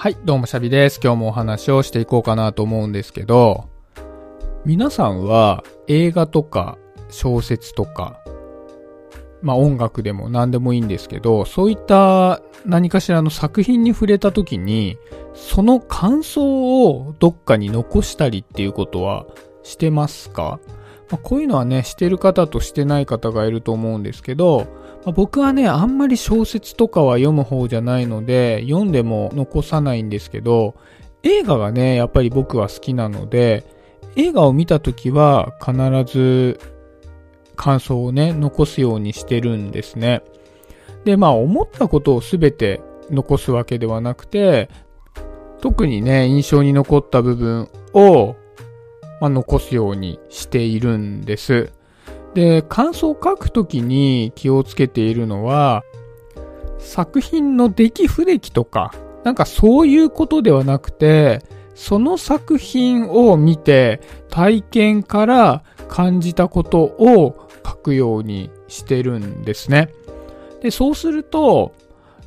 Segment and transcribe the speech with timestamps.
[0.00, 1.00] はい、どうもシャビです。
[1.02, 3.68] 今日もお話をしていこうかなと思うんですけど、
[4.64, 6.78] 皆さんは映画とか
[7.10, 8.20] 小説とか、
[9.42, 14.96] まあ音楽でも何でもいいんですけど、そういった何かしらの作品に触れた時に、
[15.34, 19.26] その感想をどっかに残したりっていうことは
[19.64, 20.60] してますか？
[21.10, 24.66] まあ、こういうのはね、してる方としてない方がいると思うんですけど、
[25.04, 30.74] まあ、僕はね、あんまり小説とかは読む方じゃないので、読んでも残さないんですけど、
[31.22, 33.64] 映画がね、やっぱり僕は好きなので、
[34.16, 35.74] 映画を見た時は必
[36.12, 36.60] ず
[37.56, 40.22] 感想をね、残すようにしてるんですね。
[41.04, 42.80] で、まあ思ったことをすべて
[43.10, 44.68] 残すわけではなくて、
[45.60, 48.36] 特にね、印象に残った部分を
[49.20, 51.70] まあ、残すようにしているんです。
[52.34, 55.84] で、感想を書くときに気をつけているのは、
[56.78, 58.92] 作品の出来不出来とか、
[59.24, 61.42] なんかそういうことではなくて、
[61.74, 69.90] その作品を見て体験から感じたことを書くようにしてるんですね。
[70.60, 71.72] で、そうすると、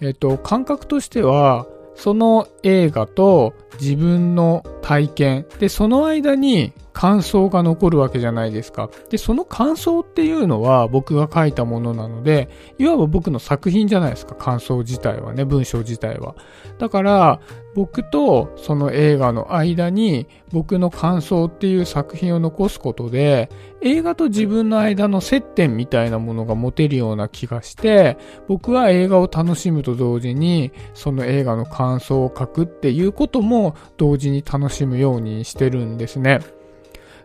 [0.00, 5.46] えっと、感覚としては、その映画と自分の体験。
[5.58, 8.90] で、その間に感想が残るわけじゃないですか。
[9.08, 14.34] で、その感想っていうのは僕が書いたものなので、いわば僕の作品じゃないですか。
[14.34, 16.34] 感想自体はね、文章自体は。
[16.78, 17.40] だから、
[17.74, 36.40] 僕とその映画の間に僕の感想っていう作品を残すことで、映画と自分の間の接点みたいなものが持てるような気がして、僕は映画を楽しむと同時に、その映画の感想を書くっていうことも同時に楽しむようにしてるんですね。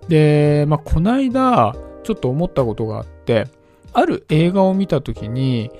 [0.07, 3.47] で、まあ、こないだ、ちょっと思ったことがあって、
[3.93, 5.71] ある映画を見たときに、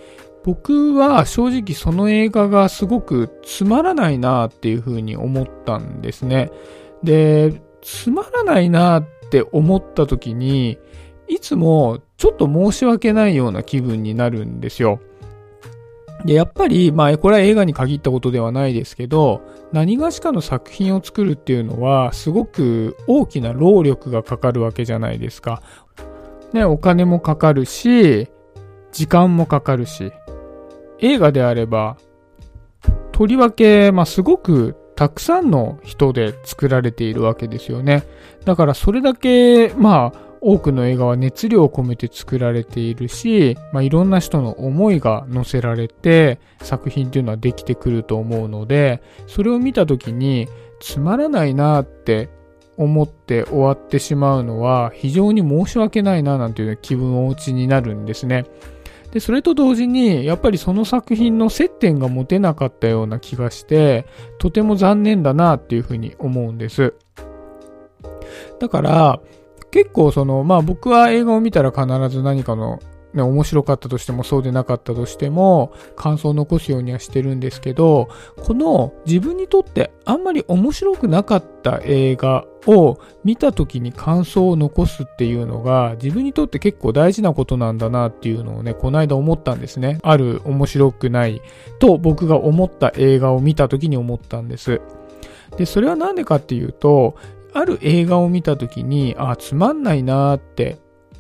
[0.44, 6.52] 僕は正直その映画がすごくつまらないなっていうふうに思ったんですね。
[7.04, 10.78] で、つまらないなって思った時に、
[11.28, 15.00] いつもちょっと申し訳ないような気分になるんですよ。
[16.26, 19.42] で、やっぱり、まあ、これは映画に限ったことではないですけど、
[19.72, 25.62] 何がしかの作品を作るっていうのは、すごく大きな労力がかかるわけじゃないですか。
[26.54, 28.28] ね、お金もかかるし、
[28.92, 30.12] 時間もかかるし。
[31.00, 31.98] 映画であれば、
[33.12, 38.04] とりわけ、まあ、すごくたくさんの人で作られているわけですよね。
[38.44, 50.48] だからそれだけ、まあ、多くの映画は熱量を込めて作られているし、まあ、いろんな人の思いが乗せられて作品っていうのはできてくると思うので、それを見た時に
[50.80, 52.30] つまらないなって
[52.78, 58.46] 思って終わってしまうのは非常に申し訳ないななんていう気分をお持ちになるんですね。
[59.12, 64.06] で、それと同時に、やっぱりその作品の接点が持てなかったような気がして、
[64.38, 66.94] とても残念だなっていうふうに思うんです。
[68.60, 69.20] だから、
[69.72, 72.80] 結構その、まあ僕は映画を見たら必ず何かの
[73.14, 89.98] ね、面白かったとしてもそうでなかったとしても感想を残すようにはしてるんですけど、この自分にとってあんまり面白くなかった映画を見た時に感想を残すっていうのが自分にとって結構大事なことなんだなっていうのをね、この間思ったんですね。
[90.04, 91.42] ある面白くない
[91.80, 94.82] と僕が思った映画を見た時に思ったんです。
[95.58, 97.16] で、それはなんでかっていうと、
[97.54, 100.80] ある映画を見た時に、あ、つまんないなーって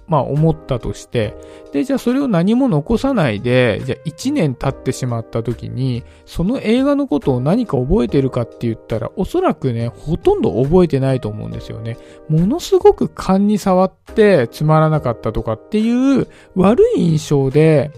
[0.09, 1.35] まあ思ったとして、
[1.71, 11.97] で、じゃあそれを何も残さないで、じゃあ1年経ってしまった時に、その映画のことを何か覚えてるかって言ったら、おそらくね、ほとんど覚えてないと思うんですよね。
[12.27, 17.91] ものすごく勘に触ってつまらなかったとかっていう悪い印象で、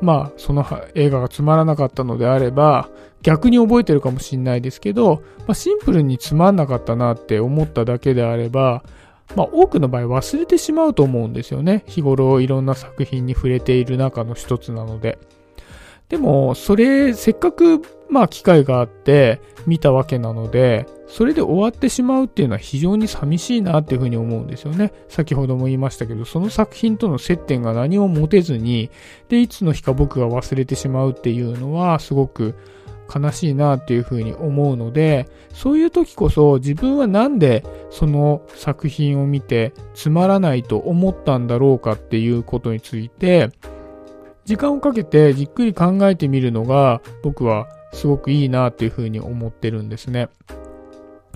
[0.00, 2.88] まあ、その映画がつまらなかったのであれば、
[3.22, 8.84] 逆に覚えてるかもしんないですけど、まあ、シンプルにつまんなかったなって思っただけであれば、
[9.34, 11.84] まあ、多くの場合忘れてしまうと思うんですよね。
[11.86, 15.18] 日頃いろんな作品に触れている中の一つなので。
[16.08, 17.80] でも、それ、せっかく、
[18.14, 24.92] まあ、機会があって見たわけなので、それで終わってしまうっていうのは非常に寂しいなっていうふうに思うんですよね。
[25.08, 28.88] 先ほども言いましたけど、その作品との接点が何も持てずに、
[29.28, 32.54] で、いつの日か僕が忘れてしまうっていうのは、すごく
[33.12, 43.50] 悲しいなっていうふうに思うので、そういう時こそ自分はなんでその作品を見てつまらないと思ったんだろうかっていうことについて、
[44.44, 50.28] 時間をかけてじっくり考えてみるのが僕はすごくいいなっていうふうに思ってるんですね。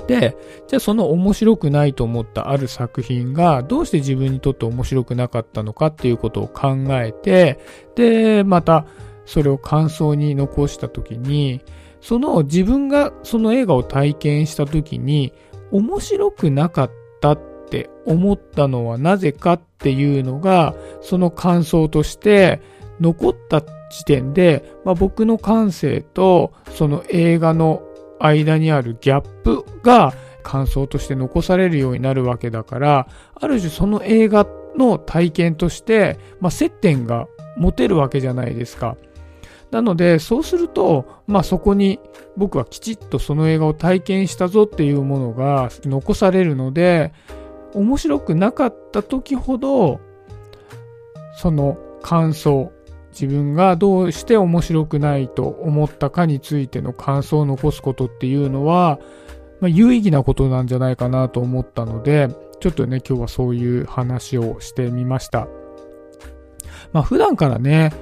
[0.07, 0.37] で、
[0.69, 7.59] じゃあその面白くないと思ったある作品がどうして自分にとって面白くなかったのかっていうことを考えて、
[7.95, 8.87] で、また
[9.25, 11.63] それを感想に残した時に、
[12.01, 15.33] その自分がその映画を体験した時に
[15.73, 16.91] 面白くなかっ
[17.21, 17.39] たっ
[17.69, 22.61] て思ったのはなぜかっていうのがその感想として
[23.01, 27.83] 残った時点で、まあ、僕の感性とその映画の
[28.21, 30.13] 間にあるギャップが
[30.43, 34.47] 感想として残されるようになるわけだから、ある種その映画
[34.77, 38.97] の体験として、まあ、接点が持てるわけじゃないですか。
[39.71, 42.01] なので、そうすると、まあそこに
[42.37, 47.13] 僕はきちっとその映画を体験したぞっていうものが残されるので、
[47.75, 50.01] 面白くなかった時ほど、
[51.37, 52.73] その感想、
[53.21, 59.01] 自分がどうして面白くないと思ったかについての感想を残すことっていうのは、
[59.61, 62.29] まあ、有意義なことなんじゃないかなと思ったので、
[62.61, 65.49] ちょっとね、今日はそういう話をしてみました。
[66.93, 67.93] まあ普段からね、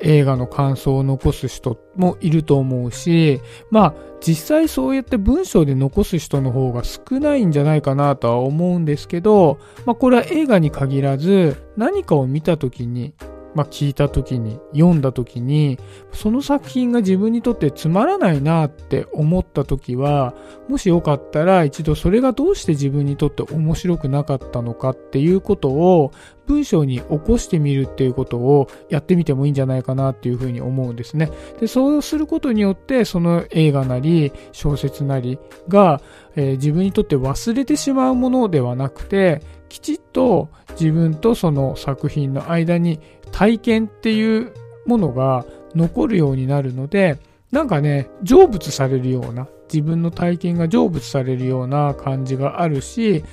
[0.00, 3.40] 映画の感想を残す人もいると思うし、
[3.70, 13.14] まあ実際そうやって文章で残す人の方が少ないんじゃないかなとは思うんですけど、まあこれは映画に限らず何かを見た時に
[13.56, 15.78] まあ、聞いた時に、読んだ時に、
[16.12, 20.34] その作品が自分にとってつまらないなって思った時は、
[20.68, 26.12] もしよかったら一度それがどうして自分にとって面白くなかったのかっていうことを
[26.46, 31.30] 文章に起こしてみるっていうことをやってみてもいいんじゃないかなっていうふうに思うんですね。
[31.58, 35.38] で、そうすることによってその映画なり小説なり
[35.68, 36.02] が、
[36.34, 40.48] えー、自分にとって忘れてしまうものではなくて、きちっと
[40.78, 43.00] 自分とその作品の間に
[43.36, 44.54] 体験っていう
[44.86, 45.44] ものが
[45.74, 47.18] 残るようになるので、
[47.52, 53.24] なんかね、成仏されるような、自分の体験が成仏されるような感じがあるし、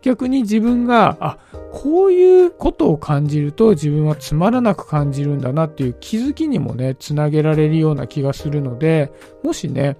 [0.00, 1.38] 逆に自分が、あ、
[1.72, 9.10] こういうことを感じると自分はつまらなく感じるんだなっていう気づきにもね、つなげられるような気がするので、
[9.42, 9.96] もしね、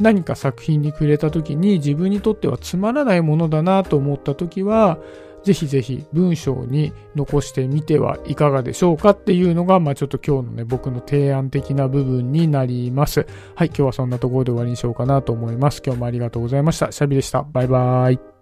[0.00, 4.96] 何か作品に触れた時に自分にとってはつまらないものだなと思った時は、
[5.44, 13.26] ぜひぜひ文章に残してみてはいかがでしょうかっていうのが、まあちょっと今日のね、僕の提案的な部分になります。
[13.54, 15.82] はい、今日はそんなところで終わりにしようかなと思います。
[15.84, 16.90] 今日もありがとうございました。
[16.90, 17.42] シャビでした。
[17.42, 18.33] バイバーイ。